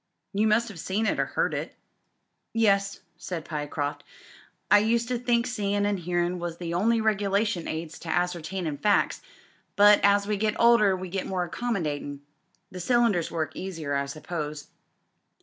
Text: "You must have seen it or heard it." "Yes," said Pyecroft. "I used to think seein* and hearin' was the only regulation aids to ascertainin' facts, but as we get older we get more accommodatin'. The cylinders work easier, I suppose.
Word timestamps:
"You 0.33 0.47
must 0.47 0.67
have 0.69 0.79
seen 0.79 1.05
it 1.05 1.19
or 1.19 1.27
heard 1.27 1.53
it." 1.53 1.75
"Yes," 2.53 3.01
said 3.17 3.45
Pyecroft. 3.45 4.03
"I 4.71 4.79
used 4.79 5.07
to 5.09 5.19
think 5.19 5.45
seein* 5.45 5.85
and 5.85 5.99
hearin' 5.99 6.39
was 6.39 6.57
the 6.57 6.73
only 6.73 6.99
regulation 6.99 7.67
aids 7.67 7.99
to 7.99 8.09
ascertainin' 8.09 8.79
facts, 8.81 9.21
but 9.75 9.99
as 10.03 10.25
we 10.25 10.37
get 10.37 10.59
older 10.59 10.95
we 10.97 11.07
get 11.09 11.27
more 11.27 11.43
accommodatin'. 11.47 12.21
The 12.71 12.79
cylinders 12.79 13.29
work 13.29 13.55
easier, 13.55 13.93
I 13.93 14.07
suppose. 14.07 14.69